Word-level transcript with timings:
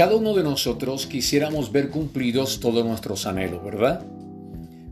Cada 0.00 0.16
uno 0.16 0.32
de 0.32 0.42
nosotros 0.42 1.06
quisiéramos 1.06 1.72
ver 1.72 1.90
cumplidos 1.90 2.58
todos 2.58 2.86
nuestros 2.86 3.26
anhelos, 3.26 3.62
¿verdad? 3.62 4.02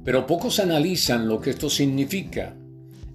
Pero 0.04 0.26
pocos 0.26 0.60
analizan 0.60 1.26
lo 1.26 1.40
que 1.40 1.48
esto 1.48 1.70
significa. 1.70 2.54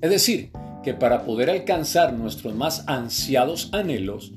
Es 0.01 0.09
decir, 0.09 0.49
que 0.83 0.95
para 0.95 1.23
poder 1.23 1.51
alcanzar 1.51 2.13
nuestros 2.13 2.55
más 2.55 2.83
ansiados 2.87 3.69
anhelos, 3.73 4.31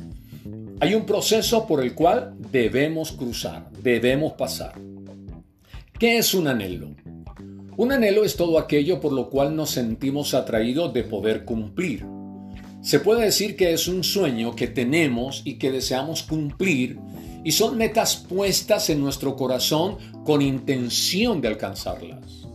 hay 0.80 0.94
un 0.94 1.06
proceso 1.06 1.66
por 1.66 1.82
el 1.82 1.94
cual 1.94 2.34
debemos 2.52 3.12
cruzar, 3.12 3.70
debemos 3.82 4.34
pasar. 4.34 4.74
¿Qué 5.98 6.18
es 6.18 6.34
un 6.34 6.48
anhelo? 6.48 6.90
Un 7.78 7.90
anhelo 7.90 8.26
es 8.26 8.36
todo 8.36 8.58
aquello 8.58 9.00
por 9.00 9.14
lo 9.14 9.30
cual 9.30 9.56
nos 9.56 9.70
sentimos 9.70 10.34
atraídos 10.34 10.92
de 10.92 11.04
poder 11.04 11.46
cumplir. 11.46 12.04
Se 12.82 13.00
puede 13.00 13.24
decir 13.24 13.56
que 13.56 13.72
es 13.72 13.88
un 13.88 14.04
sueño 14.04 14.54
que 14.54 14.68
tenemos 14.68 15.40
y 15.46 15.54
que 15.54 15.72
deseamos 15.72 16.22
cumplir 16.22 16.98
y 17.46 17.52
son 17.52 17.78
metas 17.78 18.16
puestas 18.16 18.90
en 18.90 19.00
nuestro 19.00 19.36
corazón 19.36 19.98
con 20.24 20.42
intención 20.42 21.40
de 21.40 21.46
alcanzarlas. 21.46 22.48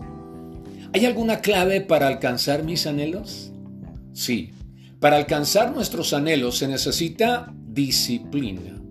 ¿Hay 0.91 1.05
alguna 1.05 1.40
clave 1.40 1.80
para 1.80 2.08
alcanzar 2.08 2.66
mis 2.66 2.86
anhelos? 2.86 3.54
Sí, 4.12 4.52
para 5.00 5.16
alcanzar 5.16 5.73
nuestros 5.73 6.12
anhelos 6.12 6.58
se 6.58 6.67
necesita 6.67 7.54
disciplina. 7.70 8.81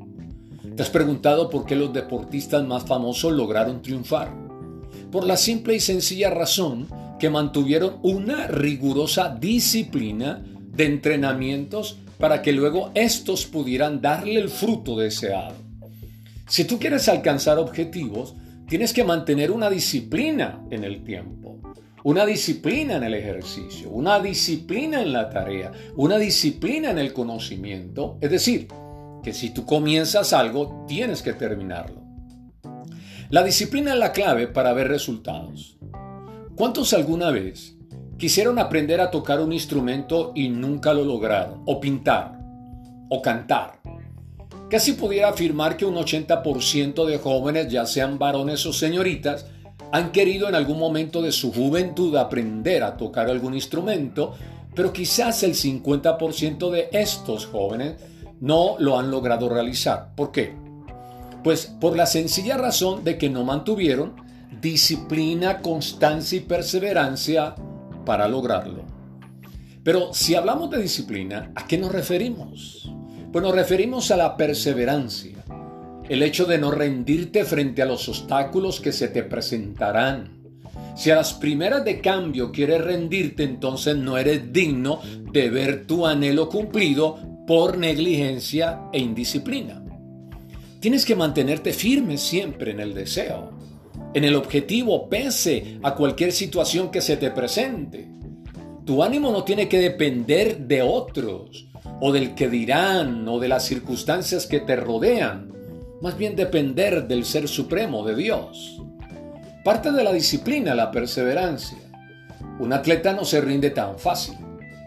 ¿Te 0.74 0.82
has 0.82 0.88
preguntado 0.88 1.50
por 1.50 1.66
qué 1.66 1.76
los 1.76 1.92
deportistas 1.92 2.66
más 2.66 2.84
famosos 2.84 3.34
lograron 3.34 3.82
triunfar? 3.82 4.32
Por 5.12 5.26
la 5.26 5.36
simple 5.36 5.74
y 5.74 5.80
sencilla 5.80 6.30
razón 6.30 6.88
que 7.18 7.28
mantuvieron 7.28 7.98
una 8.00 8.46
rigurosa 8.46 9.36
disciplina 9.38 10.42
de 10.72 10.86
entrenamientos 10.86 11.98
para 12.18 12.40
que 12.40 12.52
luego 12.52 12.90
estos 12.94 13.44
pudieran 13.44 14.00
darle 14.00 14.40
el 14.40 14.48
fruto 14.48 14.96
deseado. 14.96 15.68
Si 16.50 16.64
tú 16.64 16.80
quieres 16.80 17.08
alcanzar 17.08 17.58
objetivos, 17.58 18.34
tienes 18.66 18.92
que 18.92 19.04
mantener 19.04 19.52
una 19.52 19.70
disciplina 19.70 20.60
en 20.72 20.82
el 20.82 21.04
tiempo, 21.04 21.60
una 22.02 22.26
disciplina 22.26 22.96
en 22.96 23.04
el 23.04 23.14
ejercicio, 23.14 23.88
una 23.90 24.18
disciplina 24.18 25.00
en 25.00 25.12
la 25.12 25.30
tarea, 25.30 25.70
una 25.94 26.18
disciplina 26.18 26.90
en 26.90 26.98
el 26.98 27.12
conocimiento. 27.12 28.18
Es 28.20 28.32
decir, 28.32 28.66
que 29.22 29.32
si 29.32 29.50
tú 29.50 29.64
comienzas 29.64 30.32
algo, 30.32 30.84
tienes 30.88 31.22
que 31.22 31.34
terminarlo. 31.34 32.02
La 33.28 33.44
disciplina 33.44 33.92
es 33.92 34.00
la 34.00 34.10
clave 34.10 34.48
para 34.48 34.72
ver 34.72 34.88
resultados. 34.88 35.78
¿Cuántos 36.56 36.92
alguna 36.94 37.30
vez 37.30 37.76
quisieron 38.18 38.58
aprender 38.58 39.00
a 39.00 39.12
tocar 39.12 39.40
un 39.40 39.52
instrumento 39.52 40.32
y 40.34 40.48
nunca 40.48 40.92
lo 40.94 41.04
lograron? 41.04 41.62
O 41.66 41.78
pintar, 41.78 42.40
o 43.08 43.22
cantar, 43.22 43.79
Casi 44.70 44.92
pudiera 44.92 45.30
afirmar 45.30 45.76
que 45.76 45.84
un 45.84 45.96
80% 45.96 47.04
de 47.04 47.18
jóvenes, 47.18 47.66
ya 47.66 47.86
sean 47.86 48.20
varones 48.20 48.64
o 48.66 48.72
señoritas, 48.72 49.46
han 49.90 50.12
querido 50.12 50.48
en 50.48 50.54
algún 50.54 50.78
momento 50.78 51.20
de 51.22 51.32
su 51.32 51.52
juventud 51.52 52.14
aprender 52.14 52.84
a 52.84 52.96
tocar 52.96 53.28
algún 53.28 53.54
instrumento, 53.54 54.32
pero 54.72 54.92
quizás 54.92 55.42
el 55.42 55.54
50% 55.54 56.70
de 56.70 56.88
estos 56.92 57.46
jóvenes 57.46 57.96
no 58.40 58.76
lo 58.78 58.96
han 58.96 59.10
logrado 59.10 59.48
realizar. 59.48 60.14
¿Por 60.14 60.30
qué? 60.30 60.54
Pues 61.42 61.66
por 61.66 61.96
la 61.96 62.06
sencilla 62.06 62.56
razón 62.56 63.02
de 63.02 63.18
que 63.18 63.28
no 63.28 63.42
mantuvieron 63.42 64.14
disciplina, 64.60 65.62
constancia 65.62 66.38
y 66.38 66.42
perseverancia 66.42 67.56
para 68.06 68.28
lograrlo. 68.28 68.84
Pero 69.82 70.14
si 70.14 70.36
hablamos 70.36 70.70
de 70.70 70.80
disciplina, 70.80 71.50
¿a 71.56 71.66
qué 71.66 71.76
nos 71.76 71.90
referimos? 71.90 72.88
Pues 73.32 73.44
nos 73.44 73.54
referimos 73.54 74.10
a 74.10 74.16
la 74.16 74.36
perseverancia, 74.36 75.44
el 76.08 76.24
hecho 76.24 76.46
de 76.46 76.58
no 76.58 76.72
rendirte 76.72 77.44
frente 77.44 77.80
a 77.80 77.86
los 77.86 78.08
obstáculos 78.08 78.80
que 78.80 78.90
se 78.90 79.06
te 79.06 79.22
presentarán. 79.22 80.40
Si 80.96 81.12
a 81.12 81.14
las 81.14 81.34
primeras 81.34 81.84
de 81.84 82.00
cambio 82.00 82.50
quieres 82.50 82.80
rendirte, 82.82 83.44
entonces 83.44 83.94
no 83.94 84.18
eres 84.18 84.52
digno 84.52 85.00
de 85.30 85.48
ver 85.48 85.86
tu 85.86 86.08
anhelo 86.08 86.48
cumplido 86.48 87.18
por 87.46 87.78
negligencia 87.78 88.80
e 88.92 88.98
indisciplina. 88.98 89.80
Tienes 90.80 91.04
que 91.04 91.14
mantenerte 91.14 91.72
firme 91.72 92.18
siempre 92.18 92.72
en 92.72 92.80
el 92.80 92.94
deseo, 92.94 93.52
en 94.12 94.24
el 94.24 94.34
objetivo, 94.34 95.08
pese 95.08 95.78
a 95.84 95.94
cualquier 95.94 96.32
situación 96.32 96.90
que 96.90 97.00
se 97.00 97.16
te 97.16 97.30
presente. 97.30 98.08
Tu 98.84 99.00
ánimo 99.04 99.30
no 99.30 99.44
tiene 99.44 99.68
que 99.68 99.78
depender 99.78 100.58
de 100.66 100.82
otros, 100.82 101.69
o 102.00 102.12
del 102.12 102.34
que 102.34 102.48
dirán 102.48 103.28
o 103.28 103.38
de 103.38 103.48
las 103.48 103.64
circunstancias 103.64 104.46
que 104.46 104.60
te 104.60 104.76
rodean, 104.76 105.52
más 106.00 106.16
bien 106.16 106.34
depender 106.34 107.06
del 107.06 107.24
Ser 107.24 107.46
Supremo 107.46 108.04
de 108.04 108.16
Dios. 108.16 108.80
Parte 109.62 109.92
de 109.92 110.02
la 110.02 110.12
disciplina, 110.12 110.74
la 110.74 110.90
perseverancia. 110.90 111.78
Un 112.58 112.72
atleta 112.72 113.12
no 113.12 113.24
se 113.24 113.40
rinde 113.40 113.70
tan 113.70 113.98
fácil. 113.98 114.36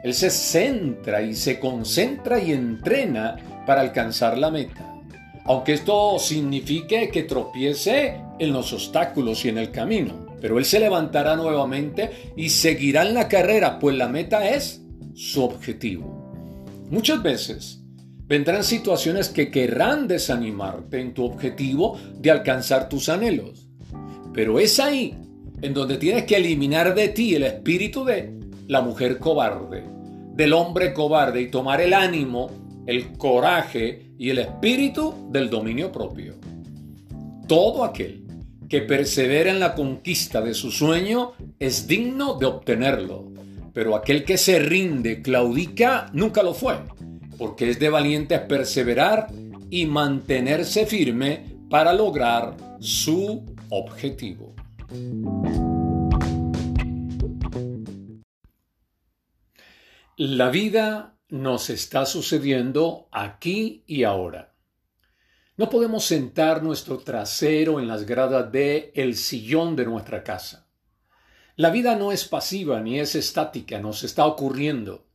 Él 0.03 0.13
se 0.13 0.31
centra 0.31 1.21
y 1.21 1.35
se 1.35 1.59
concentra 1.59 2.39
y 2.39 2.51
entrena 2.51 3.35
para 3.65 3.81
alcanzar 3.81 4.37
la 4.37 4.49
meta. 4.49 4.89
Aunque 5.45 5.73
esto 5.73 6.17
signifique 6.19 7.09
que 7.09 7.23
tropiece 7.23 8.19
en 8.39 8.51
los 8.51 8.73
obstáculos 8.73 9.45
y 9.45 9.49
en 9.49 9.59
el 9.59 9.71
camino. 9.71 10.25
Pero 10.41 10.57
él 10.57 10.65
se 10.65 10.79
levantará 10.79 11.35
nuevamente 11.35 12.33
y 12.35 12.49
seguirá 12.49 13.03
en 13.03 13.13
la 13.13 13.27
carrera, 13.27 13.79
pues 13.79 13.95
la 13.95 14.09
meta 14.09 14.49
es 14.49 14.81
su 15.13 15.43
objetivo. 15.43 16.22
Muchas 16.89 17.23
veces 17.23 17.83
vendrán 18.27 18.63
situaciones 18.63 19.29
que 19.29 19.51
querrán 19.51 20.07
desanimarte 20.07 20.99
en 20.99 21.13
tu 21.13 21.25
objetivo 21.25 21.97
de 22.19 22.31
alcanzar 22.31 22.89
tus 22.89 23.09
anhelos. 23.09 23.67
Pero 24.33 24.59
es 24.59 24.79
ahí 24.79 25.15
en 25.61 25.73
donde 25.73 25.97
tienes 25.97 26.25
que 26.25 26.37
eliminar 26.37 26.95
de 26.95 27.09
ti 27.09 27.35
el 27.35 27.43
espíritu 27.43 28.03
de 28.03 28.33
la 28.67 28.81
mujer 28.81 29.19
cobarde, 29.19 29.83
del 30.35 30.53
hombre 30.53 30.93
cobarde 30.93 31.41
y 31.41 31.51
tomar 31.51 31.81
el 31.81 31.93
ánimo, 31.93 32.49
el 32.85 33.17
coraje 33.17 34.13
y 34.17 34.29
el 34.29 34.39
espíritu 34.39 35.29
del 35.31 35.49
dominio 35.49 35.91
propio. 35.91 36.35
Todo 37.47 37.83
aquel 37.83 38.23
que 38.67 38.81
persevera 38.81 39.51
en 39.51 39.59
la 39.59 39.75
conquista 39.75 40.41
de 40.41 40.53
su 40.53 40.71
sueño 40.71 41.33
es 41.59 41.87
digno 41.87 42.35
de 42.35 42.45
obtenerlo 42.47 43.31
pero 43.73 43.95
aquel 43.95 44.23
que 44.23 44.37
se 44.37 44.59
rinde, 44.59 45.21
claudica, 45.21 46.09
nunca 46.13 46.43
lo 46.43 46.53
fue, 46.53 46.77
porque 47.37 47.71
es 47.71 47.79
de 47.79 47.89
valiente 47.89 48.37
perseverar 48.39 49.27
y 49.69 49.87
mantenerse 49.87 50.85
firme 50.85 51.57
para 51.69 51.91
lograr 51.93 52.55
su 52.79 53.43
objetivo. 53.69 54.53
La 60.15 60.51
vida 60.51 61.17
nos 61.29 61.71
está 61.71 62.05
sucediendo 62.05 63.07
aquí 63.11 63.83
y 63.87 64.03
ahora. 64.03 64.53
No 65.57 65.69
podemos 65.69 66.05
sentar 66.05 66.61
nuestro 66.61 66.99
trasero 66.99 67.79
en 67.79 67.87
las 67.87 68.05
gradas 68.05 68.51
de 68.51 68.91
el 68.93 69.15
sillón 69.15 69.75
de 69.75 69.85
nuestra 69.85 70.23
casa. 70.23 70.67
La 71.55 71.69
vida 71.69 71.95
no 71.95 72.11
es 72.11 72.25
pasiva 72.25 72.81
ni 72.81 72.99
es 72.99 73.13
estática, 73.13 73.79
nos 73.79 74.03
está 74.03 74.25
ocurriendo. 74.25 75.05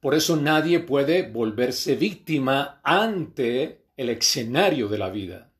Por 0.00 0.14
eso 0.14 0.36
nadie 0.36 0.80
puede 0.80 1.22
volverse 1.22 1.96
víctima 1.96 2.80
ante 2.82 3.86
el 3.96 4.10
escenario 4.10 4.88
de 4.88 4.98
la 4.98 5.08
vida. 5.08 5.50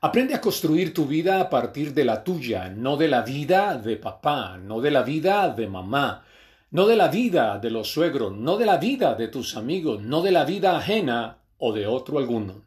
Aprende 0.00 0.34
a 0.34 0.40
construir 0.40 0.94
tu 0.94 1.06
vida 1.06 1.40
a 1.40 1.50
partir 1.50 1.92
de 1.92 2.04
la 2.04 2.22
tuya, 2.22 2.68
no 2.68 2.96
de 2.96 3.08
la 3.08 3.22
vida 3.22 3.76
de 3.78 3.96
papá, 3.96 4.58
no 4.58 4.80
de 4.80 4.92
la 4.92 5.02
vida 5.02 5.48
de 5.48 5.66
mamá, 5.66 6.24
no 6.70 6.86
de 6.86 6.94
la 6.94 7.08
vida 7.08 7.58
de 7.58 7.70
los 7.70 7.90
suegros, 7.90 8.32
no 8.32 8.56
de 8.56 8.66
la 8.66 8.76
vida 8.76 9.16
de 9.16 9.26
tus 9.26 9.56
amigos, 9.56 10.02
no 10.02 10.22
de 10.22 10.30
la 10.30 10.44
vida 10.44 10.76
ajena 10.76 11.38
o 11.58 11.72
de 11.72 11.88
otro 11.88 12.18
alguno. 12.18 12.64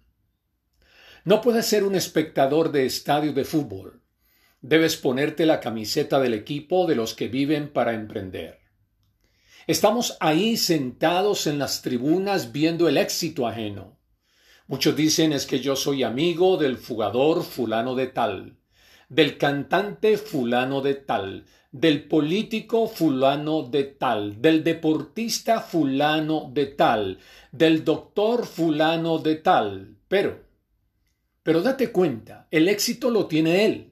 No 1.23 1.39
puedes 1.39 1.65
ser 1.65 1.85
un 1.85 1.95
espectador 1.95 2.69
de 2.69 2.85
estadio 2.85 3.31
de 3.31 3.45
fútbol 3.45 4.01
Debes 4.67 4.97
ponerte 4.97 5.45
la 5.45 5.59
camiseta 5.59 6.19
del 6.19 6.33
equipo 6.33 6.88
de 6.88 6.95
los 6.95 7.13
que 7.13 7.27
viven 7.27 7.71
para 7.71 7.94
emprender. 7.94 8.62
Estamos 9.67 10.17
ahí 10.19 10.57
sentados 10.57 11.45
en 11.45 11.59
las 11.59 11.83
tribunas 11.83 12.51
viendo 12.51 12.89
el 12.89 12.97
éxito 12.97 13.47
ajeno. 13.47 14.00
Muchos 14.65 14.95
dicen 14.95 15.33
es 15.33 15.45
que 15.45 15.59
yo 15.59 15.75
soy 15.75 16.01
amigo 16.01 16.57
del 16.57 16.77
fugador 16.77 17.44
fulano 17.44 17.94
de 17.94 18.07
tal, 18.07 18.57
del 19.07 19.38
cantante 19.38 20.17
fulano 20.17 20.81
de 20.81 20.95
tal, 20.95 21.45
del 21.71 22.07
político 22.07 22.88
fulano 22.88 23.62
de 23.62 23.83
tal, 23.83 24.41
del 24.41 24.63
deportista 24.63 25.62
fulano 25.62 26.50
de 26.51 26.65
tal, 26.65 27.19
del 27.51 27.85
doctor 27.85 28.47
fulano 28.47 29.19
de 29.19 29.35
tal. 29.35 29.97
Pero, 30.07 30.44
pero 31.44 31.62
date 31.62 31.91
cuenta, 31.91 32.47
el 32.50 32.67
éxito 32.67 33.12
lo 33.12 33.27
tiene 33.27 33.63
él 33.63 33.91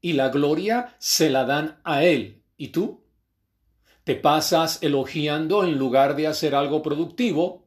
y 0.00 0.14
la 0.14 0.28
gloria 0.28 0.96
se 0.98 1.30
la 1.30 1.44
dan 1.44 1.80
a 1.84 2.04
Él. 2.04 2.42
¿Y 2.56 2.68
tú? 2.68 3.04
¿Te 4.04 4.14
pasas 4.16 4.82
elogiando 4.82 5.64
en 5.64 5.78
lugar 5.78 6.16
de 6.16 6.26
hacer 6.26 6.54
algo 6.54 6.82
productivo? 6.82 7.66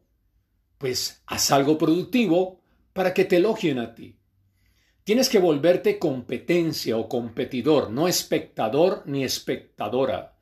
Pues 0.78 1.22
haz 1.26 1.52
algo 1.52 1.78
productivo 1.78 2.60
para 2.92 3.14
que 3.14 3.26
te 3.26 3.38
elogien 3.38 3.80
a 3.80 3.96
ti. 3.96 4.18
Tienes 5.04 5.30
que 5.30 5.40
volverte 5.40 6.00
competencia 6.00 6.98
o 6.98 7.10
competidor, 7.10 7.92
no 7.92 8.08
espectador 8.08 9.04
ni 9.06 9.24
espectadora, 9.24 10.38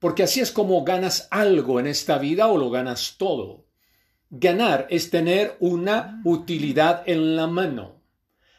porque 0.00 0.24
así 0.24 0.40
es 0.40 0.50
como 0.50 0.82
ganas 0.82 1.28
algo 1.30 1.78
en 1.78 1.86
esta 1.86 2.18
vida 2.18 2.48
o 2.48 2.58
lo 2.58 2.70
ganas 2.70 3.16
todo. 3.18 3.66
Ganar 4.30 4.86
es 4.90 5.10
tener 5.10 5.56
una 5.60 6.20
utilidad 6.24 7.02
en 7.06 7.36
la 7.36 7.46
mano, 7.46 8.02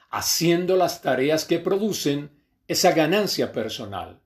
haciendo 0.10 0.78
las 0.78 1.02
tareas 1.02 1.46
que 1.46 1.60
producen 1.60 2.41
esa 2.68 2.92
ganancia 2.92 3.52
personal. 3.52 4.20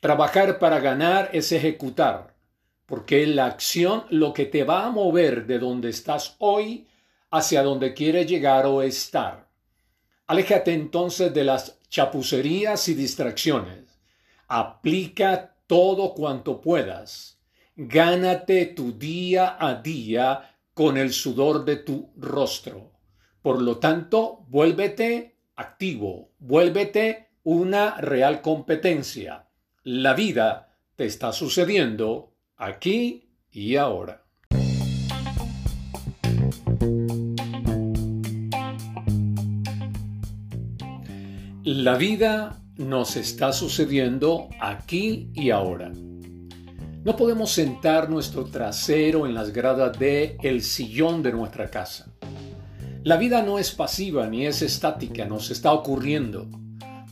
Trabajar 0.00 0.58
para 0.58 0.80
ganar 0.80 1.30
es 1.32 1.52
ejecutar, 1.52 2.34
porque 2.86 3.26
la 3.26 3.46
acción 3.46 4.04
lo 4.10 4.32
que 4.32 4.46
te 4.46 4.64
va 4.64 4.86
a 4.86 4.90
mover 4.90 5.46
de 5.46 5.58
donde 5.58 5.90
estás 5.90 6.36
hoy 6.38 6.86
hacia 7.30 7.62
donde 7.62 7.94
quieres 7.94 8.26
llegar 8.26 8.66
o 8.66 8.82
estar. 8.82 9.48
Aléjate 10.26 10.72
entonces 10.72 11.32
de 11.32 11.44
las 11.44 11.80
chapucerías 11.88 12.88
y 12.88 12.94
distracciones. 12.94 13.98
Aplica 14.48 15.56
todo 15.66 16.14
cuanto 16.14 16.60
puedas. 16.60 17.38
Gánate 17.76 18.66
tu 18.66 18.96
día 18.96 19.56
a 19.58 19.74
día 19.74 20.56
con 20.72 20.96
el 20.96 21.12
sudor 21.12 21.64
de 21.64 21.76
tu 21.76 22.12
rostro. 22.16 22.92
Por 23.42 23.62
lo 23.62 23.78
tanto, 23.78 24.44
vuélvete 24.48 25.36
activo, 25.56 26.32
vuélvete 26.38 27.25
una 27.46 27.94
real 28.00 28.42
competencia. 28.42 29.46
La 29.84 30.14
vida 30.14 30.76
te 30.96 31.06
está 31.06 31.32
sucediendo 31.32 32.34
aquí 32.56 33.28
y 33.52 33.76
ahora. 33.76 34.24
La 41.62 41.96
vida 41.96 42.60
nos 42.78 43.14
está 43.14 43.52
sucediendo 43.52 44.48
aquí 44.60 45.30
y 45.32 45.50
ahora. 45.50 45.92
No 45.92 47.14
podemos 47.16 47.52
sentar 47.52 48.10
nuestro 48.10 48.46
trasero 48.46 49.24
en 49.24 49.34
las 49.34 49.52
gradas 49.52 49.96
de 49.96 50.36
el 50.42 50.62
sillón 50.62 51.22
de 51.22 51.30
nuestra 51.30 51.70
casa. 51.70 52.12
La 53.04 53.16
vida 53.16 53.42
no 53.42 53.60
es 53.60 53.70
pasiva 53.70 54.26
ni 54.26 54.46
es 54.46 54.62
estática, 54.62 55.26
nos 55.26 55.52
está 55.52 55.70
ocurriendo. 55.72 56.65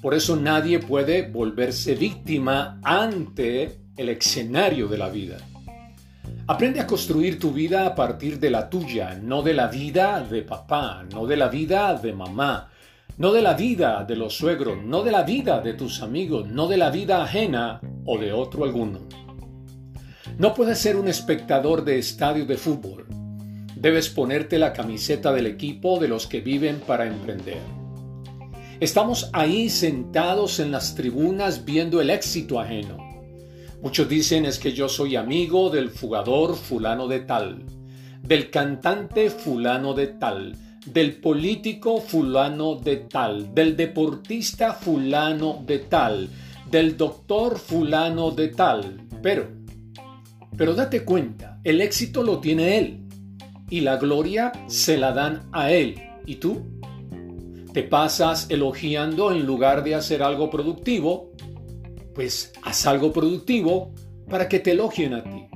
Por 0.04 0.12
eso 0.12 0.36
nadie 0.36 0.80
puede 0.80 1.22
volverse 1.22 1.94
víctima 1.94 2.78
ante 2.82 3.78
el 3.96 4.10
escenario 4.10 4.86
de 4.86 4.98
la 4.98 5.08
vida. 5.08 5.38
Aprende 6.46 6.80
a 6.80 6.86
construir 6.86 7.38
tu 7.38 7.52
vida 7.52 7.86
a 7.86 7.94
partir 7.94 8.38
de 8.38 8.50
la 8.50 8.68
tuya, 8.68 9.14
no 9.14 9.40
de 9.40 9.54
la 9.54 9.68
vida 9.68 10.20
de 10.20 10.42
papá, 10.42 11.06
no 11.10 11.24
de 11.24 11.38
la 11.38 11.48
vida 11.48 11.94
de 11.94 12.12
mamá, 12.12 12.68
no 13.16 13.32
de 13.32 13.40
la 13.40 13.54
vida 13.54 14.04
de 14.04 14.14
los 14.14 14.36
suegros, 14.36 14.76
no 14.84 15.02
de 15.02 15.10
la 15.10 15.22
vida 15.22 15.62
de 15.62 15.72
tus 15.72 16.02
amigos, 16.02 16.48
no 16.48 16.68
de 16.68 16.76
la 16.76 16.90
vida 16.90 17.22
ajena 17.22 17.80
o 18.04 18.18
de 18.18 18.30
otro 18.30 18.64
alguno. 18.64 19.08
No 20.36 20.52
puedes 20.52 20.76
ser 20.76 20.96
un 20.96 21.08
espectador 21.08 21.82
de 21.82 21.98
estadio 21.98 22.44
de 22.44 22.58
fútbol. 22.58 23.06
Debes 23.74 24.10
ponerte 24.10 24.58
la 24.58 24.74
camiseta 24.74 25.32
del 25.32 25.46
equipo 25.46 25.98
de 25.98 26.08
los 26.08 26.26
que 26.26 26.42
viven 26.42 26.80
para 26.86 27.06
emprender. 27.06 27.83
Estamos 28.80 29.30
ahí 29.32 29.70
sentados 29.70 30.58
en 30.58 30.72
las 30.72 30.96
tribunas 30.96 31.64
viendo 31.64 32.00
el 32.00 32.10
éxito 32.10 32.58
ajeno. 32.58 32.96
Muchos 33.80 34.08
dicen 34.08 34.46
es 34.46 34.58
que 34.58 34.72
yo 34.72 34.88
soy 34.88 35.14
amigo 35.14 35.70
del 35.70 35.90
jugador 35.90 36.56
fulano 36.56 37.06
de 37.06 37.20
tal, 37.20 37.64
del 38.20 38.50
cantante 38.50 39.30
fulano 39.30 39.94
de 39.94 40.08
tal, 40.08 40.56
del 40.86 41.20
político 41.20 42.00
fulano 42.00 42.74
de 42.74 42.96
tal, 42.96 43.54
del 43.54 43.76
deportista 43.76 44.72
fulano 44.72 45.62
de 45.64 45.78
tal, 45.78 46.28
del 46.68 46.96
doctor 46.96 47.58
fulano 47.58 48.32
de 48.32 48.48
tal. 48.48 49.06
Pero, 49.22 49.50
pero 50.56 50.74
date 50.74 51.04
cuenta, 51.04 51.60
el 51.62 51.80
éxito 51.80 52.24
lo 52.24 52.40
tiene 52.40 52.78
él 52.78 53.06
y 53.70 53.82
la 53.82 53.98
gloria 53.98 54.50
se 54.66 54.98
la 54.98 55.12
dan 55.12 55.48
a 55.52 55.70
él. 55.70 55.94
¿Y 56.26 56.36
tú? 56.36 56.73
¿Te 57.74 57.82
pasas 57.82 58.46
elogiando 58.50 59.32
en 59.32 59.44
lugar 59.44 59.82
de 59.82 59.96
hacer 59.96 60.22
algo 60.22 60.48
productivo? 60.48 61.32
Pues 62.14 62.52
haz 62.62 62.86
algo 62.86 63.12
productivo 63.12 63.92
para 64.30 64.48
que 64.48 64.60
te 64.60 64.70
elogien 64.70 65.12
a 65.12 65.24
ti. 65.24 65.48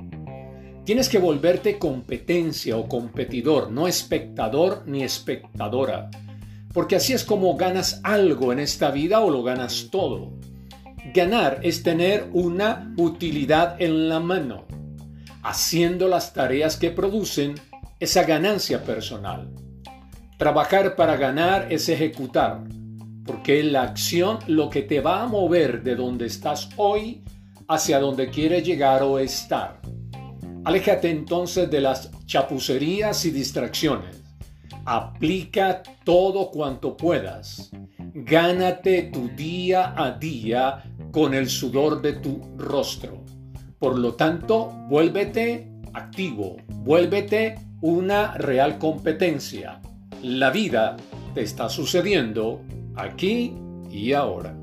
Tienes 0.83 1.07
que 1.07 1.17
volverte 1.17 1.79
competencia 1.79 2.75
o 2.75 2.89
competidor, 2.89 3.71
no 3.71 3.87
espectador 3.87 4.83
ni 4.85 5.01
espectadora, 5.01 6.09
porque 6.73 6.97
así 6.97 7.13
es 7.13 7.23
como 7.23 7.55
ganas 7.55 8.01
algo 8.03 8.51
en 8.51 8.59
esta 8.59 8.91
vida 8.91 9.21
o 9.21 9.29
lo 9.29 9.41
ganas 9.41 9.87
todo. 9.89 10.33
Ganar 11.13 11.61
es 11.63 11.83
tener 11.83 12.29
una 12.33 12.93
utilidad 12.97 13.81
en 13.81 14.09
la 14.09 14.19
mano, 14.19 14.65
haciendo 15.41 16.09
las 16.09 16.33
tareas 16.33 16.75
que 16.75 16.91
producen 16.91 17.55
esa 17.97 18.23
ganancia 18.23 18.83
personal. 18.83 19.49
Trabajar 20.39 20.95
para 20.95 21.17
ganar 21.17 21.67
es 21.69 21.89
ejecutar, 21.89 22.63
porque 23.25 23.61
la 23.61 23.81
acción 23.81 24.39
lo 24.47 24.69
que 24.69 24.83
te 24.83 25.01
va 25.01 25.23
a 25.23 25.27
mover 25.27 25.83
de 25.83 25.97
donde 25.97 26.27
estás 26.27 26.69
hoy 26.77 27.25
hacia 27.67 27.99
donde 27.99 28.29
quieres 28.29 28.65
llegar 28.65 29.03
o 29.03 29.19
estar. 29.19 29.81
Aléjate 30.63 31.09
entonces 31.09 31.69
de 31.69 31.81
las 31.81 32.09
chapucerías 32.25 33.25
y 33.25 33.31
distracciones. 33.31 34.23
Aplica 34.85 35.83
todo 36.05 36.51
cuanto 36.51 36.95
puedas. 36.95 37.69
Gánate 37.97 39.09
tu 39.11 39.27
día 39.35 39.93
a 39.97 40.11
día 40.11 40.83
con 41.11 41.33
el 41.33 41.49
sudor 41.49 42.01
de 42.01 42.13
tu 42.13 42.39
rostro. 42.57 43.25
Por 43.77 43.99
lo 43.99 44.13
tanto, 44.13 44.71
vuélvete 44.87 45.69
activo, 45.93 46.55
vuélvete 46.69 47.55
una 47.81 48.37
real 48.37 48.77
competencia. 48.77 49.81
La 50.23 50.51
vida 50.51 50.97
te 51.33 51.41
está 51.41 51.69
sucediendo 51.69 52.61
aquí 52.95 53.53
y 53.89 54.11
ahora. 54.13 54.58